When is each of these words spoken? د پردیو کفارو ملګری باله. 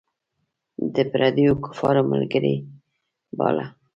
د 0.93 0.95
پردیو 1.11 1.53
کفارو 1.65 2.01
ملګری 2.11 2.55
باله. 3.37 3.65